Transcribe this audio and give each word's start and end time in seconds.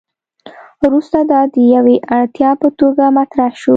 وروسته 0.83 1.19
دا 1.31 1.41
د 1.53 1.55
یوې 1.75 1.95
اړتیا 2.17 2.51
په 2.61 2.67
توګه 2.79 3.03
مطرح 3.17 3.51
شو. 3.61 3.69